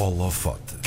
[0.00, 0.79] Holofote.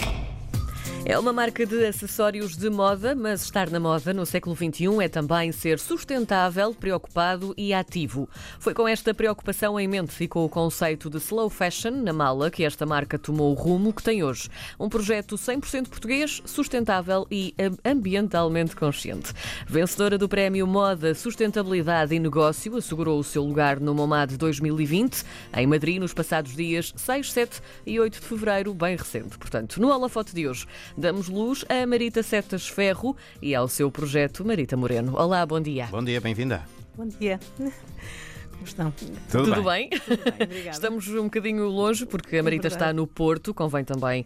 [1.05, 5.09] É uma marca de acessórios de moda, mas estar na moda no século XXI é
[5.09, 8.29] também ser sustentável, preocupado e ativo.
[8.57, 12.63] Foi com esta preocupação em mente com o conceito de slow fashion na mala que
[12.63, 14.47] esta marca tomou o rumo que tem hoje.
[14.79, 19.33] Um projeto 100% português, sustentável e ambientalmente consciente.
[19.67, 25.25] Vencedora do prémio Moda, Sustentabilidade e Negócio, assegurou o seu lugar no MoMAD 2020,
[25.57, 29.37] em Madrid, nos passados dias 6, 7 e 8 de fevereiro, bem recente.
[29.37, 30.65] Portanto, no Holofote de hoje,
[30.97, 35.15] Damos luz a Marita Setas Ferro e ao seu projeto Marita Moreno.
[35.17, 35.87] Olá, bom dia.
[35.87, 36.63] Bom dia, bem-vinda.
[36.95, 37.39] Bom dia.
[37.57, 38.91] Como estão?
[38.91, 39.89] Tudo, Tudo bem?
[39.89, 39.99] bem?
[39.99, 40.69] Tudo bem.
[40.69, 44.23] Estamos um bocadinho longe porque a Marita É está no Porto, convém também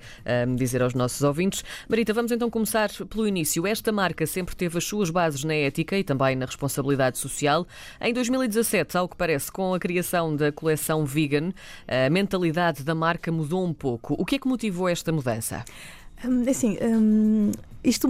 [0.47, 1.63] um, dizer aos nossos ouvintes.
[1.87, 3.65] Marita, vamos então começar pelo início.
[3.65, 7.65] Esta marca sempre teve as suas bases na ética e também na responsabilidade social.
[8.01, 11.51] Em 2017, ao que parece, com a criação da coleção vegan,
[11.87, 14.13] a mentalidade da marca mudou um pouco.
[14.19, 15.63] O que é que motivou esta mudança?
[16.25, 17.51] Hum, Assim, hum,
[17.83, 18.07] isto.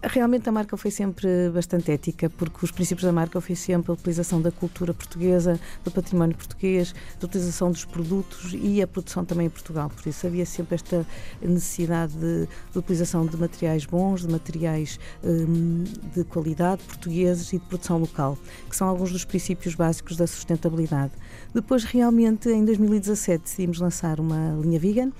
[0.00, 3.94] Realmente a marca foi sempre bastante ética, porque os princípios da marca foi sempre a
[3.94, 9.48] utilização da cultura portuguesa, do património português, da utilização dos produtos e a produção também
[9.48, 9.90] em Portugal.
[9.90, 11.04] Por isso havia sempre esta
[11.42, 15.82] necessidade de, de utilização de materiais bons, de materiais hum,
[16.14, 18.38] de qualidade portugueses e de produção local,
[18.70, 21.12] que são alguns dos princípios básicos da sustentabilidade.
[21.52, 25.10] Depois, realmente, em 2017, decidimos lançar uma linha vegan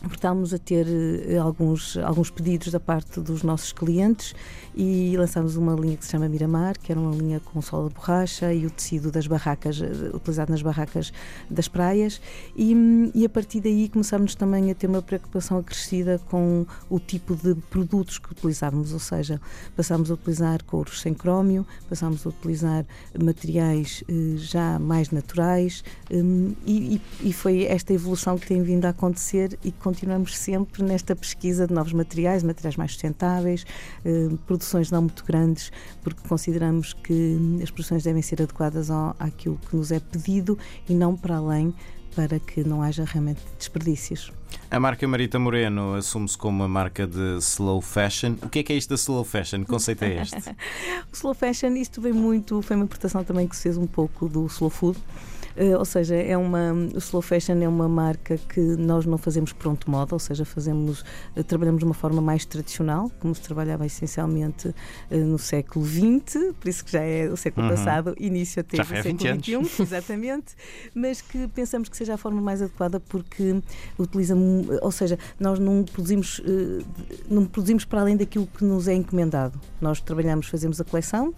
[0.00, 4.34] porque estávamos a ter eh, alguns, alguns pedidos da parte dos nossos clientes
[4.74, 7.94] e lançámos uma linha que se chama Miramar, que era uma linha com sola de
[7.94, 11.12] borracha e o tecido das barracas, eh, utilizado nas barracas
[11.50, 12.20] das praias.
[12.54, 12.74] E,
[13.14, 17.54] e a partir daí começámos também a ter uma preocupação acrescida com o tipo de
[17.70, 19.40] produtos que utilizávamos, ou seja,
[19.74, 22.84] passámos a utilizar couros sem crómio, passámos a utilizar
[23.18, 28.84] materiais eh, já mais naturais hum, e, e- e foi esta evolução que tem vindo
[28.84, 33.64] a acontecer e que continuamos sempre nesta pesquisa de novos materiais, materiais mais sustentáveis,
[34.04, 35.70] eh, produções não muito grandes,
[36.02, 40.58] porque consideramos que as produções devem ser adequadas ao, àquilo que nos é pedido
[40.88, 41.72] e não para além,
[42.16, 44.32] para que não haja realmente desperdícios.
[44.68, 48.34] A marca Marita Moreno assume-se como uma marca de slow fashion.
[48.42, 49.60] O que é que é isto da slow fashion?
[49.60, 50.36] Que conceito é este?
[51.12, 54.28] O slow fashion, isto vem muito, foi uma importação também que se fez um pouco
[54.28, 54.98] do slow food.
[55.56, 59.52] Eh, ou seja, é uma, o slow fashion é uma marca que nós não fazemos
[59.52, 63.86] pronto moda, ou seja, fazemos, eh, trabalhamos de uma forma mais tradicional, como se trabalhava
[63.86, 64.74] essencialmente
[65.10, 67.74] eh, no século XX, por isso que já é o século Uhum.
[67.74, 69.70] passado, início até Já do há século 20 anos.
[69.70, 70.54] XXI, exatamente,
[70.94, 73.60] mas que pensamos que seja a forma mais adequada porque
[73.98, 74.34] utiliza,
[74.82, 76.42] ou seja, nós não produzimos,
[77.30, 79.58] não produzimos para além daquilo que nos é encomendado.
[79.80, 81.32] Nós trabalhamos, fazemos a coleção,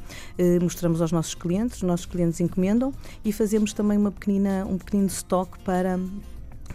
[0.61, 2.93] mostramos aos nossos clientes, os nossos clientes encomendam
[3.25, 5.99] e fazemos também uma pequenina, um pequenino estoque para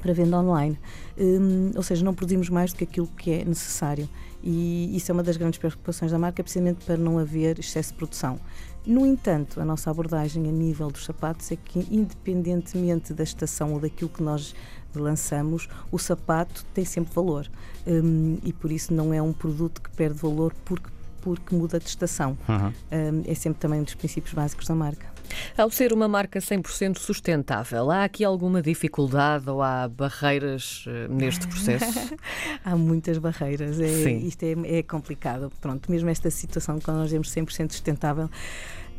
[0.01, 0.77] para venda online.
[1.17, 4.09] Hum, ou seja, não produzimos mais do que aquilo que é necessário.
[4.44, 7.97] E isso é uma das grandes preocupações da marca, precisamente para não haver excesso de
[7.97, 8.38] produção.
[8.85, 13.79] No entanto, a nossa abordagem a nível dos sapatos é que, independentemente da estação ou
[13.79, 14.53] daquilo que nós
[14.94, 17.50] lançamos, o sapato tem sempre valor.
[17.88, 20.89] Hum, e por isso não é um produto que perde valor porque,
[21.23, 22.38] porque muda de estação.
[22.47, 22.67] Uhum.
[22.67, 25.13] Hum, é sempre também um dos princípios básicos da marca.
[25.57, 31.47] Ao ser uma marca 100% sustentável, há aqui alguma dificuldade ou há barreiras eh, neste
[31.47, 32.13] processo?
[32.63, 34.28] Há muitas barreiras, é, Sim.
[34.28, 35.51] isto é, é complicado.
[35.59, 38.29] Pronto, mesmo esta situação quando nós temos 100% sustentável,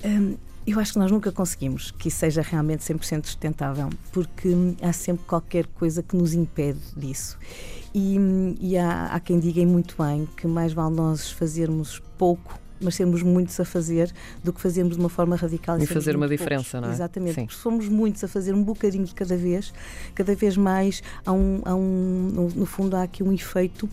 [0.05, 0.37] hum,
[0.67, 4.49] eu acho que nós nunca conseguimos que isso seja realmente 100% sustentável, porque
[4.81, 7.39] há sempre qualquer coisa que nos impede disso.
[7.95, 8.17] E,
[8.61, 12.59] e há, há quem diga e muito bem que mais vale nós fazermos pouco.
[12.81, 16.17] Mas sermos muitos a fazer do que fazermos de uma forma radical E sermos fazer
[16.17, 16.81] uma diferença, poucos.
[16.83, 16.93] não é?
[16.93, 17.43] Exatamente, Sim.
[17.43, 19.73] porque se formos muitos a fazer um bocadinho de cada vez,
[20.13, 23.89] cada vez mais há um, há um no fundo há aqui um efeito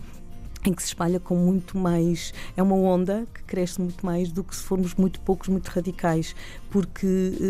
[0.64, 2.32] em que se espalha com muito mais.
[2.56, 6.34] É uma onda que cresce muito mais do que se formos muito poucos, muito radicais,
[6.70, 7.06] porque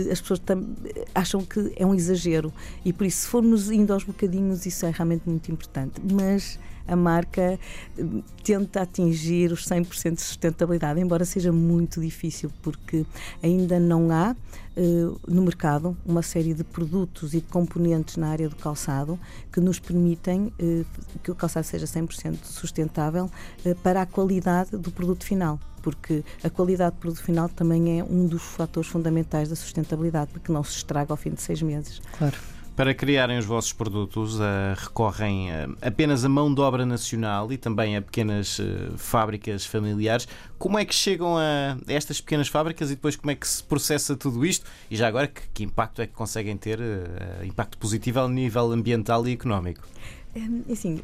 [0.09, 0.67] eh, as pessoas tam-
[1.15, 2.53] acham que é um exagero
[2.84, 6.01] e por isso, se formos indo aos bocadinhos, isso é realmente muito importante.
[6.12, 6.59] Mas
[6.92, 7.59] a marca
[7.98, 8.04] eh,
[8.44, 13.06] tenta atingir os 100% de sustentabilidade, embora seja muito difícil, porque
[13.42, 14.36] ainda não há
[14.77, 14.80] eh,
[15.27, 19.18] no mercado uma série de produtos e de componentes na área do calçado
[19.50, 20.84] que nos permitem eh,
[21.22, 23.30] que o calçado seja 100% sustentável
[23.83, 25.59] para a qualidade do produto final.
[25.80, 30.53] Porque a qualidade do produto final também é um dos fatores fundamentais da sustentabilidade, porque
[30.53, 32.00] não se estraga ao fim de seis meses.
[32.16, 32.36] Claro.
[32.74, 37.59] Para criarem os vossos produtos, eh, recorrem eh, apenas a mão de obra nacional e
[37.59, 40.27] também a pequenas eh, fábricas familiares.
[40.59, 44.16] Como é que chegam a estas pequenas fábricas e depois como é que se processa
[44.16, 44.65] tudo isto?
[44.91, 46.78] E já agora, que, que impacto é que conseguem ter?
[47.45, 49.83] impacto positivo a nível ambiental e económico?
[50.71, 50.99] Assim,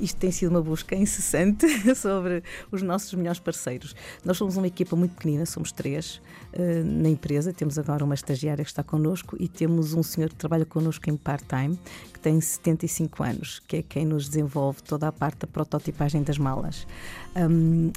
[0.00, 1.66] isto tem sido uma busca incessante
[1.96, 3.94] sobre os nossos melhores parceiros.
[4.24, 6.22] Nós somos uma equipa muito pequenina, somos três
[6.56, 7.52] hum, na empresa.
[7.52, 11.16] Temos agora uma estagiária que está connosco e temos um senhor que trabalha connosco em
[11.16, 11.76] part-time,
[12.12, 16.38] que tem 75 anos, que é quem nos desenvolve toda a parte da prototipagem das
[16.38, 16.86] malas.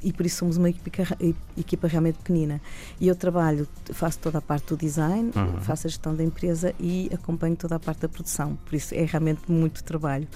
[0.04, 1.18] E por isso somos uma equipa,
[1.58, 2.60] equipa, realmente pequenina.
[3.00, 5.62] E eu trabalho, faço toda a parte do design, uhum.
[5.62, 8.58] faço a gestão da empresa e acompanho toda a parte da produção.
[8.66, 10.28] Por isso é realmente muito trabalho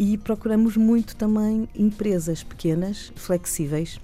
[0.00, 4.00] e procuramos muito também empresas pequenas, flexíveis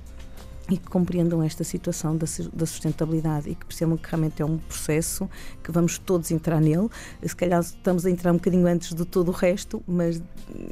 [0.71, 5.27] e que compreendam esta situação da, sustentabilidade e que percebam que realmente é um processo
[5.65, 6.91] que vamos todos entrar nele.
[7.23, 10.23] Se calhar estamos a entrar um bocadinho antes de todo o resto, mas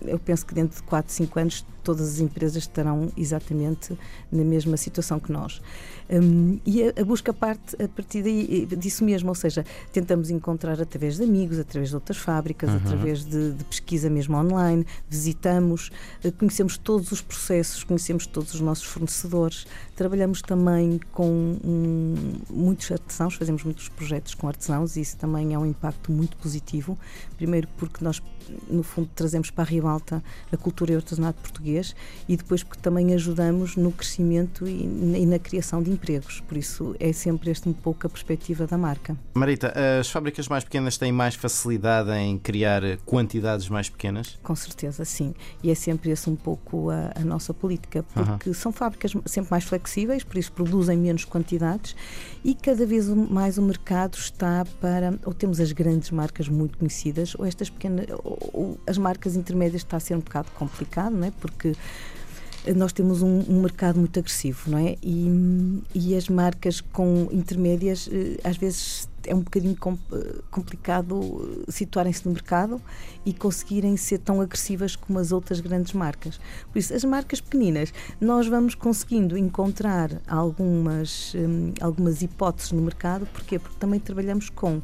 [0.05, 3.97] eu penso que dentro de 4, 5 anos todas as empresas estarão exatamente
[4.33, 5.61] na mesma situação que nós.
[6.09, 10.81] Um, e a, a, busca parte a partir daí, disso mesmo, ou seja, tentamos encontrar
[10.81, 12.77] através de amigos, através de outras fábricas, uhum.
[12.77, 15.91] através de, de, pesquisa mesmo online, visitamos,
[16.23, 19.67] eh, conhecemos todos os processos, conhecemos todos os nossos fornecedores,
[19.97, 22.15] trabalhamos também com um,
[22.51, 26.99] muitos artesãos, fazemos muitos projetos com artesãos e isso também é um impacto muito positivo.
[27.37, 28.23] Primeiro porque nós,
[28.69, 30.23] no fundo, trazemos para a Ribalta
[30.53, 31.74] a cultura e o artesanato português
[32.29, 36.41] e depois porque também ajudamos no crescimento e, e na criação de empregos.
[36.41, 39.17] Por isso é sempre este um pouco a perspectiva da marca.
[39.35, 44.39] Marita, as fábricas mais pequenas têm mais facilidade em criar quantidades mais pequenas?
[44.43, 45.35] Com certeza, sim.
[45.63, 48.55] E é sempre esse um pouco a, a nossa política, porque uhum.
[48.55, 51.97] são fábricas sempre mais flexíveis, por isso produzem menos quantidades
[52.45, 57.35] e cada vez mais o mercado está para ou temos as grandes marcas muito conhecidas
[57.39, 61.27] ou estas pequenas ou, ou as marcas intermédias está a ser um bocado complicado, não
[61.27, 61.31] é?
[61.31, 61.64] Porque
[62.73, 64.97] nós temos um, um, mercado muito agressivo, não é?
[65.03, 69.77] E, e as marcas com intermédias, eh, às vezes é um bocadinho
[70.13, 72.81] eh, complicado situarem-se no mercado
[73.25, 76.41] e conseguirem ser tão agressivas como as outras grandes marcas.
[76.73, 83.27] Por isso, as marcas pequeninas, nós vamos conseguindo encontrar algumas, hum, algumas hipóteses no mercado,
[83.27, 83.59] porquê?
[83.59, 84.81] Porque também trabalhamos com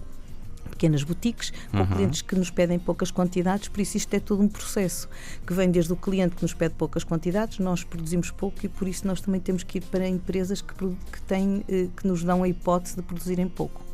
[0.68, 1.86] pequenas boutiques, com uhum.
[1.86, 5.08] clientes que nos pedem poucas quantidades, por isso isto é todo um processo
[5.46, 8.88] que vem desde o cliente que nos pede poucas quantidades, nós produzimos pouco e por
[8.88, 12.42] isso nós também temos que ir para empresas que, que, têm, eh, que nos dão
[12.42, 13.89] a hipótese de produzirem pouco.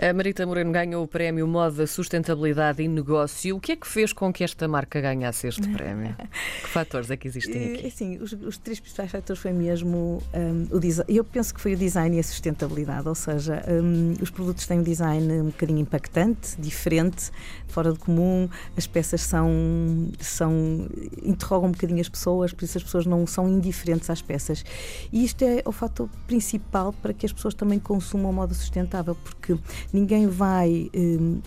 [0.00, 3.56] A Marita Moreno ganhou o prémio Moda Sustentabilidade e Negócio.
[3.56, 6.14] O que é que fez com que esta marca ganhasse este prémio?
[6.62, 7.86] que fatores é que existem aqui?
[7.86, 11.12] Eh, sim, os, os três principais fatores foi mesmo um, o design.
[11.12, 14.78] Eu penso que foi o design e a sustentabilidade, ou seja, um, os produtos têm
[14.78, 17.30] um design um bocadinho impactante, diferente,
[17.66, 18.48] fora do comum.
[18.76, 19.50] As peças são,
[20.20, 20.86] são
[21.22, 24.64] interrogam um bocadinho as pessoas, por isso as pessoas não são indiferentes às peças.
[25.12, 29.57] E isto é o fator principal para que as pessoas também consumam moda sustentável, porque
[29.92, 30.90] ninguém vai.
[30.94, 31.40] Hum,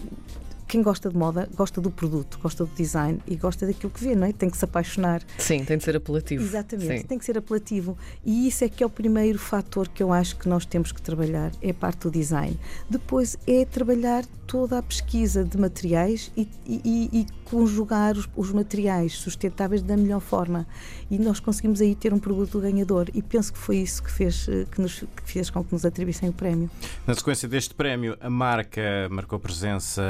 [0.72, 4.16] quem gosta de moda gosta do produto, gosta do design e gosta daquilo que vê,
[4.16, 4.32] não é?
[4.32, 5.22] Tem que se apaixonar.
[5.38, 6.42] Sim, tem de ser apelativo.
[6.42, 7.08] Exatamente, Sim.
[7.08, 7.98] tem que ser apelativo.
[8.26, 11.02] E isso é que é o primeiro fator que eu acho que nós temos que
[11.02, 12.58] trabalhar, é a parte do design.
[12.90, 19.12] Depois é trabalhar toda a pesquisa de materiais e, e, e conjugar os, os, materiais
[19.18, 20.66] sustentáveis da melhor forma.
[21.10, 23.10] E nós conseguimos aí ter um produto ganhador.
[23.14, 25.84] E penso que foi isso que fez, eh, que nos, que fez com que nos
[25.84, 26.70] atribuíssem o prémio.
[27.06, 28.82] Na sequência deste prémio, a marca
[29.12, 30.02] marcou presença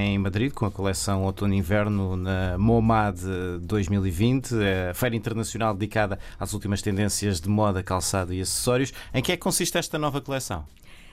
[0.00, 3.20] em Madrid com a coleção Outono-Inverno na MoMAD
[3.60, 4.54] 2020,
[4.90, 8.94] a feira internacional dedicada às últimas tendências de moda, calçado e acessórios.
[9.12, 10.64] Em que é que consiste esta nova coleção?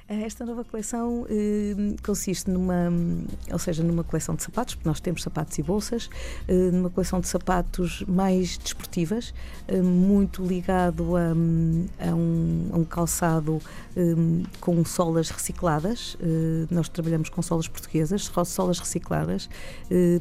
[0.09, 2.91] Eh, esta nova coleção eh, consiste numa,
[3.51, 6.09] ou seja, numa coleção de sapatos, porque nós temos sapatos e bolsas,
[6.47, 9.33] eh, numa coleção de sapatos mais desportivas,
[9.67, 13.61] eh, muito ligado a, a, um, a um, calçado
[13.95, 14.01] eh,
[14.59, 16.17] com solas recicladas.
[16.19, 19.49] Eh, nós trabalhamos com solas portuguesas, solas recicladas.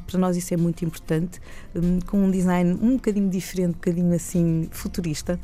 [0.07, 1.41] para nós isso é muito importante,
[2.07, 5.39] com um design um bocadinho diferente, um bocadinho assim futurista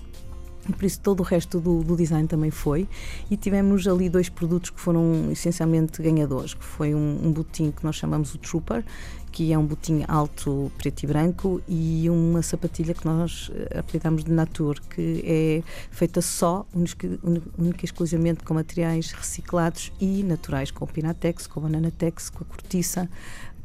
[0.72, 2.88] por isso todo o resto do, do, design também foi.
[3.30, 7.84] E tivemos ali dois produtos que foram essencialmente ganhadores que foi um, um botim que
[7.84, 8.84] nós chamamos o Trooper
[9.30, 14.24] que é um botim alto preto e branco e uma sapatilha que nós eh, apelidamos
[14.24, 20.84] de Natur que é feita só única e exclusivamente com materiais reciclados e naturais com
[20.84, 23.08] o Pinatex, com a Bananatex, com a cortiça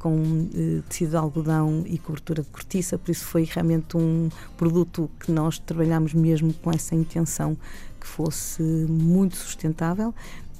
[0.03, 5.09] com eh, tecido de algodão e cobertura de cortiça, por isso foi realmente um produto
[5.17, 7.55] que nós trabalhamos mesmo com essa intenção
[8.01, 10.13] que fosse muito sustentável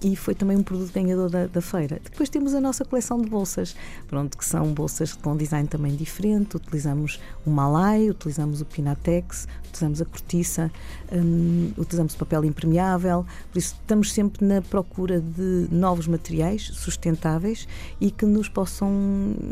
[0.04, 2.00] e foi também um produto ganhador da, da, feira.
[2.04, 3.76] Depois temos a nossa coleção de bolsas,
[4.08, 6.58] pronto, que são bolsas com design também diferente.
[6.58, 10.72] Utilizamos o Malai, utilizamos o Pinatex, utilizamos a cortiça,
[11.12, 13.26] um, utilizamos papel impermeável.
[13.52, 17.68] Por isso, estamos sempre na procura de novos materiais sustentáveis
[18.02, 18.92] e que nos possam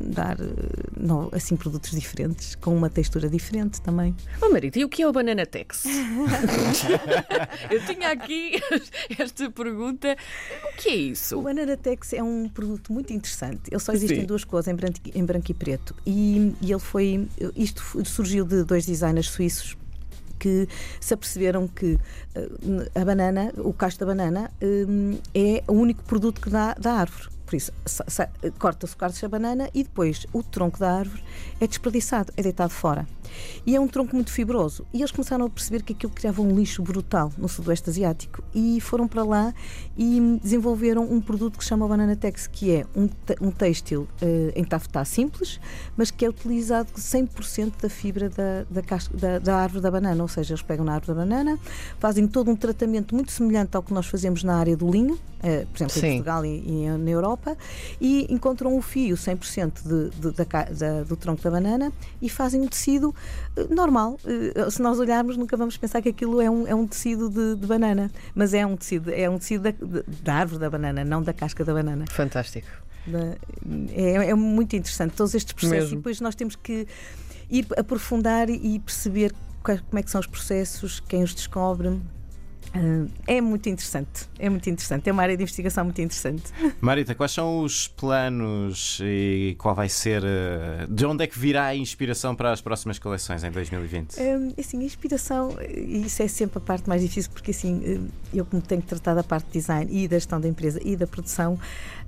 [0.07, 0.37] dar
[1.31, 4.15] assim produtos diferentes, com uma textura diferente também.
[4.41, 5.85] Oh, Marita, e o que é o Banana Tex?
[7.71, 8.59] Eu tinha aqui
[9.17, 10.17] esta pergunta.
[10.65, 11.37] O que é isso?
[11.37, 13.69] O Banana Tex é um produto muito interessante.
[13.69, 14.21] Ele só existe Sim.
[14.21, 15.95] em duas cores, em branco, em branco e preto.
[16.05, 17.27] E, e ele foi.
[17.55, 19.77] Isto surgiu de dois designers suíços
[20.39, 20.67] que
[20.99, 21.99] se aperceberam que uh,
[22.95, 27.29] a banana, o cacho da banana, um, é o único produto que dá da árvore.
[27.51, 27.73] Por isso,
[28.57, 31.21] corta-se o cacho da banana e depois o tronco da árvore
[31.59, 33.05] é desperdiçado, é deitado fora.
[33.65, 34.85] E é um tronco muito fibroso.
[34.93, 38.43] E eles começaram a perceber que aquilo criava um lixo brutal no Sudoeste Asiático.
[38.53, 39.53] E foram para lá
[39.97, 43.09] e desenvolveram um produto que se chama Banana Tex, que é um,
[43.41, 45.59] um têxtil uh, em tafetá simples,
[45.95, 50.21] mas que é utilizado 100% da fibra da, da, casca, da, da, árvore da banana.
[50.21, 51.59] Ou seja, eles pegam na árvore da banana,
[51.99, 55.67] fazem todo um tratamento muito semelhante ao que nós fazemos na área do linho, uh,
[55.67, 56.07] por exemplo, Sim.
[56.07, 57.40] em Portugal e, e, na Europa,
[57.99, 62.67] e encontram o fio 100% de, de, da, do tronco da banana e fazem um
[62.67, 63.13] tecido
[63.55, 64.19] eh, normal.
[64.25, 67.55] Eh, se nós olharmos, nunca vamos pensar que aquilo é um, é um tecido de,
[67.55, 69.73] de banana, mas é um tecido, é um tecido da,
[70.23, 72.05] da, árvore da banana, não da casca da banana.
[72.09, 72.67] Fantástico.
[73.93, 75.95] É, é muito interessante todos estes processos Mesmo.
[75.95, 76.87] e depois nós temos que
[77.49, 79.33] ir aprofundar e perceber
[79.63, 81.99] como é que são os processos, quem os descobre,
[83.27, 86.43] é muito interessante, é muito interessante, é uma área de investigação muito interessante.
[86.79, 91.65] Marita, quais são os planos e qual vai ser, eh, de onde é que virá
[91.65, 94.19] a inspiração para as próximas coleções em 2020?
[94.19, 98.45] Um, assim, a inspiração, isso é sempre a parte mais difícil, porque assim, eh, eu
[98.45, 101.05] como tenho que tratar da parte de design e da gestão da empresa e da
[101.05, 101.59] produção,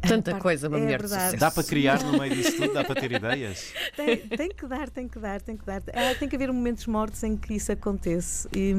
[0.08, 1.14] Tanta parte, coisa, uma é mulher verdade.
[1.14, 1.40] de sucesso.
[1.40, 2.74] Dá para criar no meio disso tudo?
[2.74, 3.74] Dá para ter ideias?
[3.96, 5.82] Tem, tem, que dar, tem que dar, tem que dar.
[5.94, 8.48] Ah, tem que haver momentos mortos em que isso acontece.
[8.54, 8.74] E,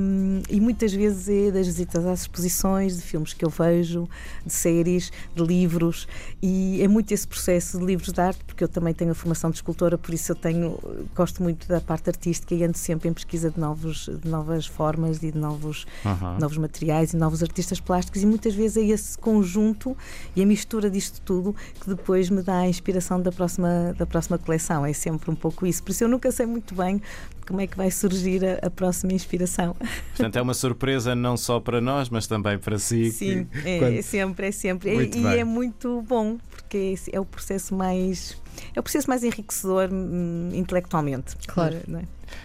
[0.51, 4.09] e, muitas vezes é das visitas às exposições, de filmes que eu vejo,
[4.45, 6.09] de séries, de livros.
[6.43, 9.51] E é muito esse processo de livros de arte, porque eu também tenho a formação
[9.51, 10.79] de escultora, por isso eu tenho,
[11.15, 15.23] gosto muito da parte artística e ando sempre em pesquisa de, novos, de novas formas
[15.23, 16.39] e de novos, uhum.
[16.39, 18.23] novos materiais e novos artistas plásticos.
[18.23, 19.97] E muitas vezes é esse conjunto
[20.35, 24.07] e a mistura disto isto tudo que depois me dá a inspiração da próxima, da
[24.07, 24.85] próxima coleção.
[24.85, 25.83] É sempre um pouco isso.
[25.83, 27.01] Por isso eu nunca sei muito bem
[27.45, 29.77] como é que vai surgir a, a próxima inspiração.
[30.17, 33.11] Portanto, é uma surpresa não só para nós, mas também para si.
[33.11, 33.69] Sim, que...
[33.69, 33.99] é, Quando...
[33.99, 35.11] é, sempre, é sempre.
[35.11, 38.43] e, e é muito bom, porque é, é o processo mais
[38.75, 41.37] é o processo mais enriquecedor hum, intelectualmente.
[41.47, 41.77] Claro.
[41.77, 42.03] É?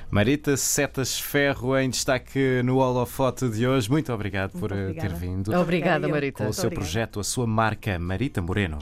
[0.10, 3.90] Marita Setas Ferro em destaque no holofote de hoje.
[3.90, 5.10] Muito obrigado Muito por eh, obrigada.
[5.10, 5.56] ter vindo.
[5.56, 6.44] Obrigada, Marita.
[6.44, 8.80] Com o seu projeto, a sua marca, Marita Moreno.